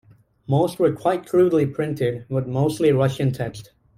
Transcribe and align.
Most 0.47 0.79
were 0.79 0.91
quite 0.93 1.27
crudely 1.29 1.67
printed 1.67 2.25
with 2.27 2.47
mostly 2.47 2.91
Russian 2.91 3.31
text. 3.31 3.71